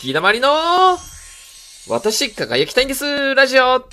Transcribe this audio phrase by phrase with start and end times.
[0.00, 0.48] ギだまりの
[1.88, 3.84] 私、輝きたいんですラジオ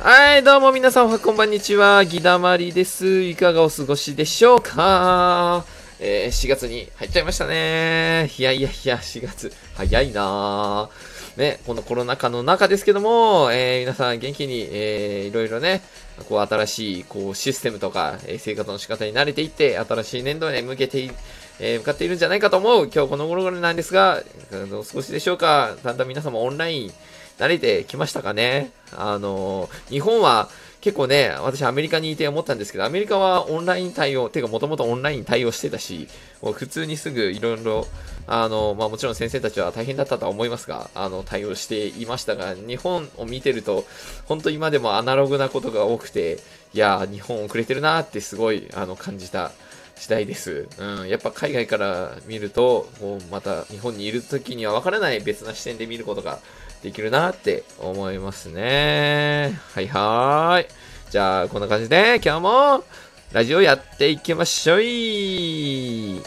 [0.00, 2.04] はい、どうも皆さん、おはこんばんにちは。
[2.04, 3.20] ギだまりです。
[3.22, 5.64] いかがお過ごしでしょうか？
[6.00, 8.28] えー、4月に入っちゃいましたね。
[8.36, 11.38] いやいやいや、4月、早いなぁ。
[11.38, 15.82] ね、このコロナ禍の中ですけども、えー、皆さん元気に、えー、いろいろね、
[16.28, 21.12] こう新しい、こう、システムとか、えー、生活の仕方に慣れていって、新しい年度に向けてい、
[21.60, 24.22] えー向かっているんじゃないかと思う今日この頃なんですが、
[24.70, 25.76] どう少しでしょうか。
[25.82, 26.92] だんだん皆様オンライン
[27.38, 28.70] 慣れてきましたかね。
[28.96, 30.48] あの日本は
[30.80, 36.06] 結構ね、私アメリカにいて思ったんですけど、アメリカはオンライン対応、てかもともとオンライン対応してたし、
[36.40, 37.88] もう普通にすぐいろいろ、
[38.28, 43.84] あの、まあもちろん先生たちは大変だったとは思いますが、あの、対応していましたが、日本を見てると、
[44.26, 46.38] 本当今でもアナログなことが多くて、
[46.72, 49.50] いや、日本遅れてるなーってすごい、あの、感じた
[49.98, 50.68] 次第です。
[50.78, 56.38] うん、やっぱ海外から見ると、もうまた日本にいる時にはわからない別な視点で見ることが
[56.82, 59.58] できるなって思いますね。
[59.74, 60.66] はいはーい。
[61.10, 62.84] じゃあ、こんな感じで今日も
[63.32, 66.22] ラジオやっていきましょうい。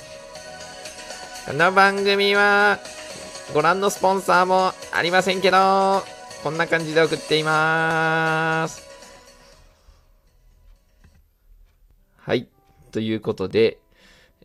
[1.46, 2.80] この番組は
[3.54, 6.04] ご覧のスポンサーもありませんけど、
[6.44, 8.84] こんな感じで送っています。
[12.18, 12.48] はい。
[12.92, 13.80] ということで、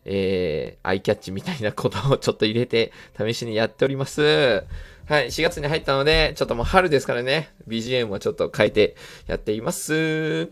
[0.05, 4.63] えー、アイキャッチみたいなことをちょっと入れて試しにやっております。
[5.07, 8.95] はい、4月に入ったので、ちょっともう春ですからね、BGM をちょっと変えて
[9.27, 10.49] やっています。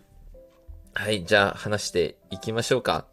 [0.93, 3.05] はい、じゃあ話していきましょうか。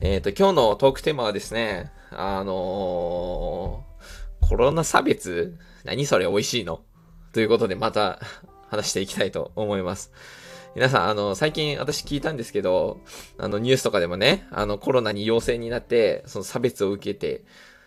[0.00, 5.58] えっ、と、今日のトークテーマはですね、あのー、コロナ差別？
[5.84, 6.26] 何それ？
[6.26, 6.80] 美味しいの？
[7.32, 8.18] ということでまた
[8.68, 10.10] 話していきたいと思います。
[10.74, 13.00] 皆さん、あの、最近私聞いたんですけど、
[13.36, 17.44] あの、ニュースとかでもね、あの、コロナに陽性になって、その差別を受けて、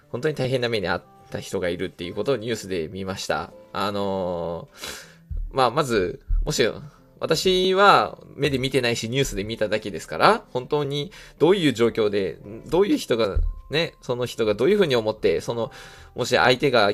[0.09, 3.52] 本当に大変な目に遭った人がいるっていうことをニュースで見ました。
[3.73, 5.16] あのー
[5.52, 6.69] まあ、まず、もし、
[7.20, 12.38] 私は目で見てないしニュースで見ただけですから、本当にどういう状況で、
[12.68, 13.40] どういう人が、
[13.72, 15.72] ね、その人がどういうふうに思って、その、
[16.14, 16.92] もし相手が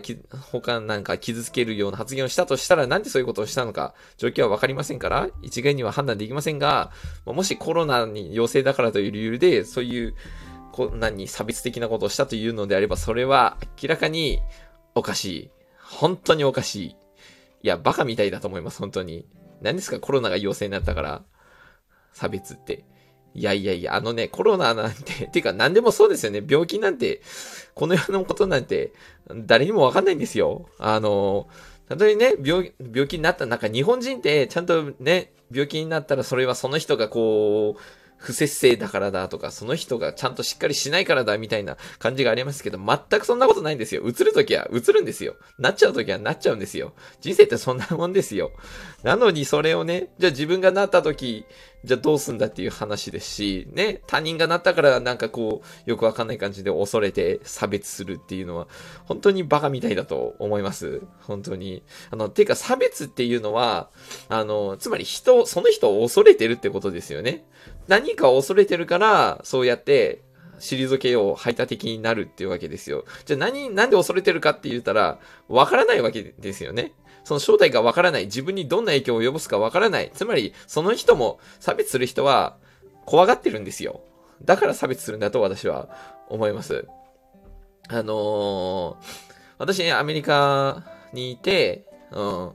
[0.51, 6.91] 他なんか傷つけるような発言をしたとしたら、なんでそういうことをしたのか、状況はわかりませんから、一概には判断できませんが、
[7.25, 10.15] もしコロナに陽性だからという理由で、そういう、
[10.71, 14.39] こんなに差別的なことをしたというのであれば、それは明らかに
[14.95, 15.51] おかしい。
[15.79, 16.95] 本当におかしい。
[17.63, 19.25] いや、バカみたいだと思います、本当に。
[19.61, 21.23] 何ですか、コロナが陽性になったから、
[22.13, 22.83] 差別って。
[23.33, 26.43] いやいやいや、あのね、コロナなんて、 てか何でもそうですよね。
[26.45, 27.21] 病気なんて、
[27.75, 28.91] この世のことなんて、
[29.29, 30.67] 誰にもわかんないんですよ。
[30.79, 31.47] あの、
[31.87, 44.03] たとえね、病、病気になった、なんか日本人って、ちゃんとね、病気になったらそれはその人がこう、不節制だからだとか、その人がちゃんとしっかりしないからだみたいな感じがありますけど、全くそんなことないんですよ。
[44.05, 45.35] 映るときは映るんですよ。
[45.57, 46.93] なっちゃうときはなっちゃうんですよ。
[47.19, 48.51] 人生ってそんなもんですよ。
[49.03, 51.45] なのにそれをね、じゃあ自分がなったとき、
[51.83, 58.67] じゃあどうすんだっていう話ですし、ね、他人がなったからなんかこう、よくわかんない感じで恐れて差別するっていうのは、
[59.05, 61.01] 本当にバカみたいだと思います。
[61.21, 61.81] 本当に。
[62.11, 63.89] あの、てか差別っていうのは、
[64.29, 67.45] あの、つまり人、その人を恐れてるってことですよね。
[67.91, 70.21] 何かを恐れてるから、そうやって、
[70.61, 73.03] 退けよう、排他的になるっていうわけですよ。
[73.25, 75.19] じゃあ何、なんで恐れてるかって言ったら、
[75.49, 76.93] わからないわけですよね。
[77.25, 80.09] その正体がわからない、自分にどんな影響を及ぼすかわからない。
[80.13, 82.55] つまり、その人も、差別する人は、
[83.05, 83.99] 怖がってるんですよ。
[84.45, 85.89] だから差別するんだと私は
[86.29, 86.87] 思います。
[87.89, 92.51] あのー私、アメリカにいて、うん、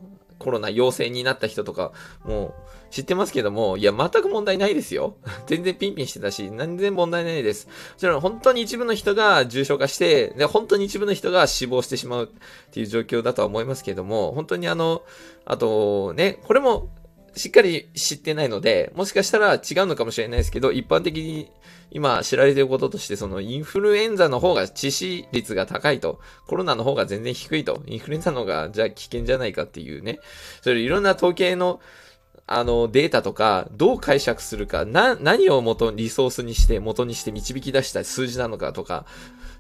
[0.46, 1.90] コロナ陽性になった人とか、
[2.24, 5.16] もう、知ってますけども、いや、全く問題ないですよ。
[5.48, 7.66] 全然ピンピンしてたし、全然問題ないです。
[7.66, 15.02] もちろん、本当に一部の人が重症化して、で、本当に一部の人が死亡してしまうっていう状況だとは思いますけども、本当にあの、
[15.46, 16.90] あと、ね、これも、
[17.36, 21.50] しっかり知ってないので、もしかしたら違うのかもしれないですけど、一般的に
[21.90, 30.18] 今知られていることとして、そのインフルエンザの方が致死率が高いと、コロナの方が全然低いと、インフルエンザの方がじゃあ危険じゃないかっていうね、
[30.62, 31.80] それいろんな統計の
[32.48, 39.04] あの、データとか、どう解釈するか、な、何を元、リソースにして、元にして導き出した数字なのかとか、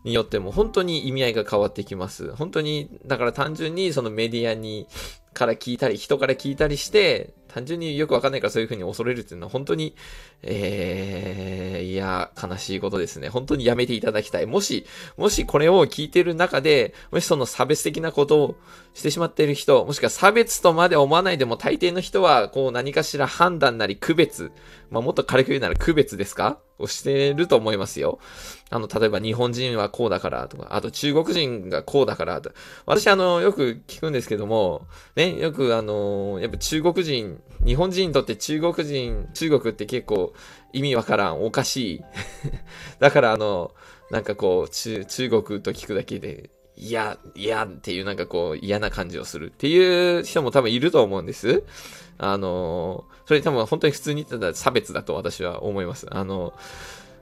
[0.04, 2.32] によっても本当に意味合いが変わってきます。
[2.36, 4.86] 本当に、だから単純にそのメディアに、
[5.34, 9.94] から聞いたり、人から聞いたりして、単純によくわかんないからそういう風に恐れるっていうのは本当に、
[10.42, 13.28] えー、いや、悲しいことですね。
[13.28, 14.46] 本当にやめていただきたい。
[14.46, 18.56] もし、もしこれを聞いてる中で、もしその差別的なことを
[18.94, 24.50] してしまっている人、もしくは差別とまで思わないでも大抵の人は、こう何かしら判断なり区別、
[24.90, 26.58] まあもっと軽く言うなら区別ですか？
[26.78, 28.18] をしてると思いますよ。
[28.68, 32.52] あの、例えば日本人はこうだからとか、あと中国人がこうだからと。
[32.84, 40.32] 私あの、よく聞くんですけども、ね、よくあの、やっぱ中国人、日本人にとって中国人、中国って結構
[40.72, 42.04] 意味わからん、おかしい。
[43.00, 43.72] だからあの、
[44.10, 51.62] なんかこう、中、国と聞くだけで、いや、いやっていうなんかこう嫌な感じをするっていう人も多分いると思うんです。
[52.18, 56.06] あの、それ多分本当に普通に言ったら差別だと私は思います。
[56.10, 56.52] あの、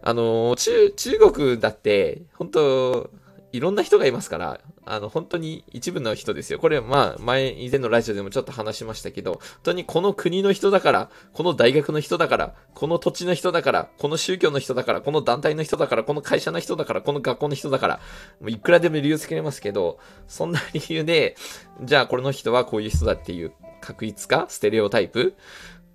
[0.03, 3.11] あの、中、中国だって、本当
[3.55, 6.59] いろんな人がいますから、あの、本当に一部の人ですよ。
[6.59, 18.01] これ、まあ、前、以前のラジオでもちょっと話しましたけど、本当にこの国の人だから、この大学の人だから、この土地の人だから、この宗教の人だから、この団体の人だから、この会社の人だから、この学校の人だから、
[18.41, 21.37] もういくらでも理由つけれますけど、そんな理由で、
[21.81, 25.35] じゃあこれの人はこういう人だっていう確率かステレオタイプ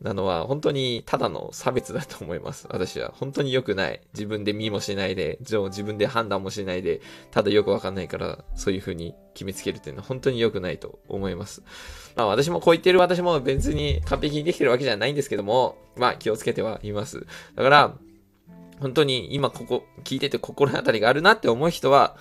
[0.01, 2.68] なのは本当にただの差別だと思います。
[2.69, 4.01] 私は本当に良くない。
[4.13, 7.01] 自分で見もしないで、自分で判断もしないで、
[7.31, 11.63] ただよくわかんないからそういう風に決めつけるっていうのは本当に良くないと思います。
[12.16, 17.25] まあ私もこう言ってる私も別に完璧にできてるわけじゃないんですけども、まあ気をつけてはいます。
[17.56, 17.94] だから、
[18.80, 22.16] 本当に今ここ聞いてて心当たりがあるなって思う人は、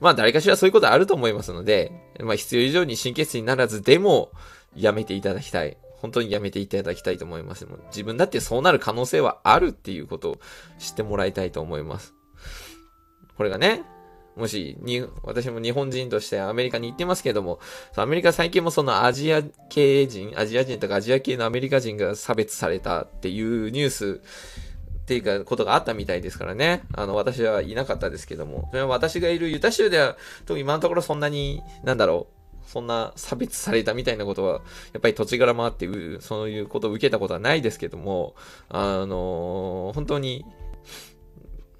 [0.00, 1.90] まあ誰かしらそういうことあると思いますので、
[2.20, 4.30] まあ必要以上に神経質にならずでも
[4.76, 5.76] やめていただきたい。
[6.04, 7.64] 本当にやめていただきたいと思います。
[7.64, 10.38] もう自分だってそうなる可能性はあるっていうことを
[10.78, 12.12] 知ってもらいたいと思います。
[13.38, 13.84] これがね、
[14.36, 17.58] もし、に、私も日本人としてアメリカに行ってますけども、
[17.96, 24.20] アメリカ最近もそのアジア系人、アジア人とかアジア系のアメリカ人が差別されたっていうニュース
[25.04, 26.82] っていうか、ことがあったみたいですからね。
[26.92, 28.68] あの、私はいなかったですけども。
[28.72, 30.18] それは私がいるユタ州では、
[30.50, 32.33] 今のところそんなに、なんだろう、
[32.66, 34.52] そんな差別されたみたいなことは、
[34.92, 35.88] やっぱり土地柄もあって、
[36.20, 38.34] そういうことを受けたことはないですけども、
[38.68, 40.44] あの、本当に、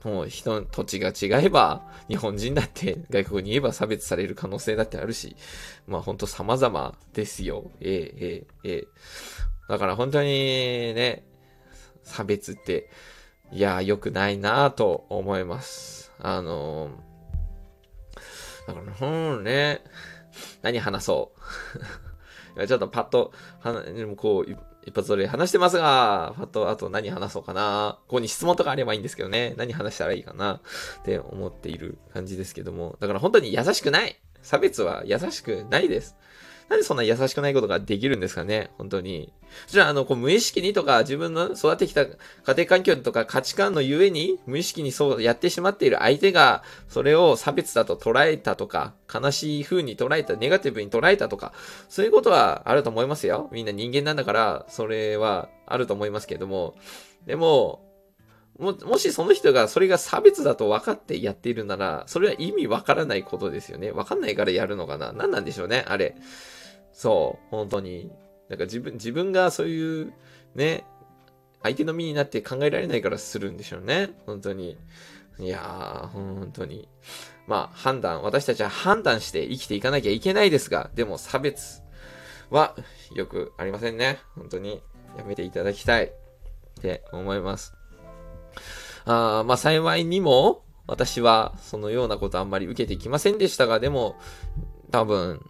[0.04, 5.34] もう人土地が違えば、日本人だって外国に言えば差別される可能性だってあるし、
[5.86, 7.70] まあ本当様々ですよ。
[7.80, 8.86] ええええええ。
[9.68, 11.24] だから本当にね、
[12.02, 12.90] 差別って、
[13.50, 16.12] いや、良くないなぁと思います。
[16.18, 19.82] あのー、だから、ほんね、
[20.62, 21.32] 何話そ
[22.56, 23.82] う ちょっとパッと、は
[24.16, 27.98] こう、一発撮り話してますが、パッと、あと何話そうかな。
[28.02, 29.54] ここに質問とかあればいいんですけどね。
[29.56, 30.60] 何話したらいいかな。
[31.00, 32.96] って思っている感じですけども。
[33.00, 34.20] だから本当に優しくない。
[34.42, 36.16] 差別は優しくないです。
[36.68, 38.70] なんでそんな優しくないことができるんですかね？
[38.78, 39.32] 本当に。
[39.66, 42.16] じゃあ、あの、こう無意識にとか、自分の育ってきた家
[42.48, 51.52] 庭環境とか価値観のゆえに、無意識にそうやってしまっている相手が、それを差別だと捉えたとか、悲しい風に捉えた、ネガティブに捉えたとか、
[51.88, 53.48] そういうことはあると思いますよ。
[53.52, 56.74] みんな人間なんだから、それはあると思いますけども。
[57.26, 57.84] でも、
[58.58, 63.90] も、もしその人がそれが差別だと分かってやっているなら、それは意味わからないことですよね。
[63.90, 66.16] わかんないからやるのかな何なんでしょうね、あれ。
[66.92, 68.10] そう、本当に。
[68.48, 70.12] なんか自分、自分がそういう、
[70.54, 70.84] ね、
[71.62, 74.10] 相手の身になって考えられないからするんでしょうね。
[74.26, 74.76] 本当に。
[75.38, 76.88] いやー、本当に。
[77.46, 81.82] まあ、判断、私たちは判断して生きていかなきゃいけないですが、でも差別
[82.50, 82.76] は
[83.14, 84.18] よくありませんね。
[84.36, 84.82] 本当に。
[85.16, 86.10] やめていただきたいっ
[86.80, 87.74] て思います。
[89.04, 94.16] あまあ幸いにも、私はそのようなことあんまり受けてきませんでしたが、でも、
[94.90, 95.40] 多分、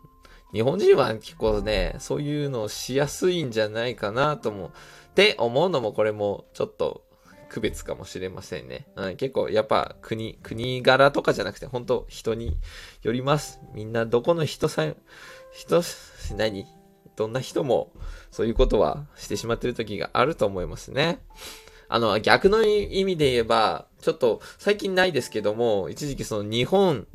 [0.53, 4.69] 日本人は結構ね、そういうのをしやすいんじゃないかなと思う。
[4.69, 4.71] っ
[5.15, 7.05] て思うのもこれもちょっと
[7.49, 8.87] 区別かもしれませんね。
[8.97, 12.57] うん、結構やっぱ国、国柄とかじゃなくて本当人に
[13.03, 13.61] よります。
[13.75, 14.97] みんなどこの人さえ、
[15.53, 15.83] 人、
[16.37, 16.67] 何？
[17.17, 17.93] どんな人も
[18.33, 21.21] そういうことはしてしまってる時があると思いますね。
[21.95, 27.07] あの、逆の意味で言えば、ちょっと最近ないですけども、一時期その日本、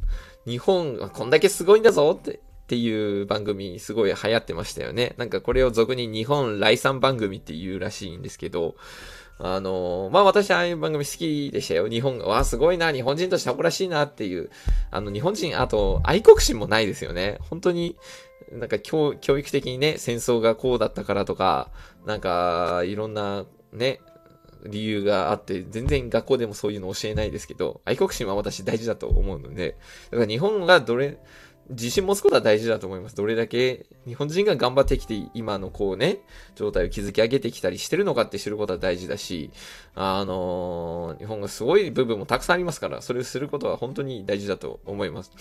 [0.48, 5.16] 日本、こんだけすごいんだぞってっていう番組すごい流行ってましたよね。
[5.18, 8.76] なんかこれを俗に日本来産番組っていうらしいんですけど、
[9.38, 11.90] あの、まあ私ああいう番組好きでしたよ。
[11.90, 14.50] 日本が、わあすごいな、日本人として誇らしいなっていう、
[14.92, 17.38] あの日本人、あと愛国心もないですよね。
[17.50, 17.98] 本当に、
[18.54, 21.70] なんか教教育的にね、戦争がこうだったからとか、
[22.06, 24.00] なんかいろんなね、
[24.66, 29.78] 理由があって、全然学校でもそういうの教えないですけど、愛国心は私大事だと思うので、
[30.12, 31.18] だから日本がどれ、
[31.70, 33.16] 自信持つことは大事だと思います。
[33.16, 36.20] どれだけ日本人が頑張ってきて、今のこうね、
[36.56, 39.52] 状態を築き上げてきたりしてるのかって知ることは大事だし、
[39.94, 45.32] あのー、日本がすごい部分もたくさんありますから、それをすることは本当に大事だと思います。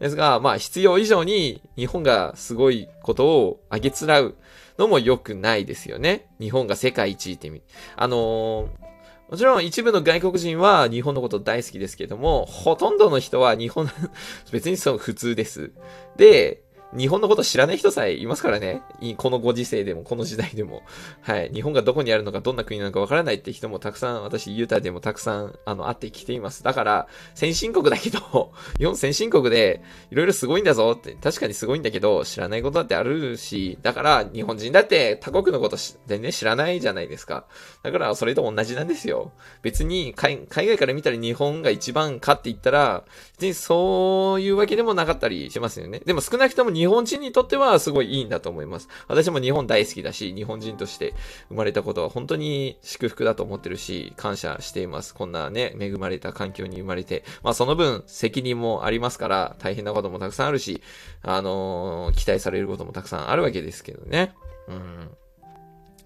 [0.00, 4.34] ですが、まあ、必要以上に日本がすごいことをあげつらう
[4.78, 6.26] のも良くないですよね。
[6.40, 7.62] 日本が世界一って意味。
[7.96, 8.85] あのー
[9.30, 13.90] もちろん一部の外国人は日本のこと大好きですけども、ほとんどの人は日本
[14.52, 15.72] 別にその普通です。
[16.16, 16.62] で、
[16.96, 18.82] 日本のこと知らない人さえいますからね。
[19.18, 20.82] このご時世でも、この時代でも。
[21.20, 21.50] はい。
[21.52, 26.62] 日本がどこにあるのか、どんな国なのかわからないって人もたくさん、私、ユータでもたくさん、あの、会ってきています。
[26.62, 35.76] だから、先進国だけど、 日本先進国で、いろいろすごいんだぞって、確かにすごいんだけど、知らないことだってあるし、だから、日本人だって他国のこと
[36.06, 37.44] 全然知らないじゃないですか。
[37.82, 39.32] だから、それと同じなんですよ。
[39.62, 46.00] 別に海、海外から見たら日本が一番かって言ったら、別にそういうわけでもなかったりしますよね。
[46.04, 48.88] でも少なくとも日日本人にとってはすごいいいんだと思います。
[49.08, 51.14] 私も日本大好きだし、日本人として
[51.48, 55.12] 生まれたことは本当に祝福だと思ってるし、感謝しています。
[55.12, 57.24] こんなね、恵まれた環境に生まれて。
[57.42, 60.80] まあその分責任もありますから、大変なこともたくさんあるし、
[61.22, 64.32] あのー、期待されることもたくさんあるわけですけどね。
[64.68, 65.10] うん。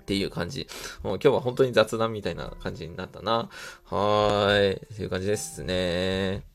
[0.00, 0.66] っていう感じ。
[1.02, 3.50] もう今日は本当に雑談みたいな感じになったな。
[3.84, 4.76] はーい。
[4.76, 6.49] っていう感じですね。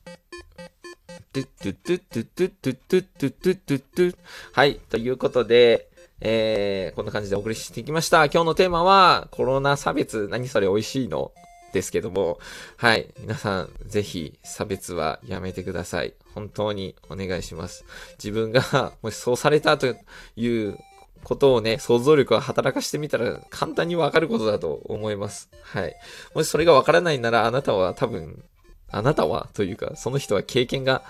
[1.36, 4.16] トゥットゥトゥトゥトゥトゥトゥトゥトゥトゥトゥ
[4.52, 4.76] はい。
[4.88, 5.90] ということで、
[6.22, 8.24] えー、こんな感じでお送りしてきました。
[8.24, 11.32] 今日のテーマは、コロナ差別、何それ美味しいの？
[11.74, 12.38] ですけども、
[12.78, 13.12] はい。
[13.18, 16.14] 皆さん、ぜひ、差別はやめてください。
[16.34, 17.84] 本当にお願いします。
[18.12, 19.94] 自分が、もしそうされたと
[20.36, 20.78] いう
[21.22, 25.50] ことをね、想像力を働かしてみたら簡単にわかることだと思います。
[25.60, 25.94] はい。
[26.34, 28.42] もしそれがわからないならあなたは多分
[28.90, 31.02] あなたはというか、その人は経験が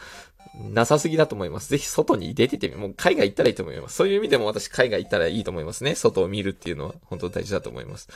[0.59, 1.69] なさすぎだと思います。
[1.69, 3.97] ぜひ外に出ててみ、もう海外行ったらいいと思います。
[3.97, 5.95] そういう意味でも私海外行ったらいいと思いますね。
[5.95, 8.09] 外を見るっていうのは本当大事だと思います。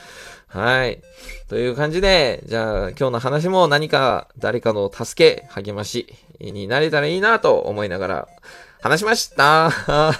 [0.47, 1.01] はい。
[1.49, 8.27] という感じで、じゃあ今日の話も何か誰かの助け、励ましになれたらいいなと思いながら、
[8.81, 9.69] 話しました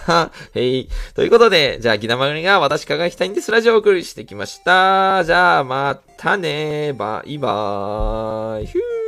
[0.54, 0.90] へい。
[1.16, 5.24] ということで、じゃあ、ギタマグリが私輝きたいんですラジオをお送りしてきました。
[5.24, 9.01] じゃあ、またねバイバーイ。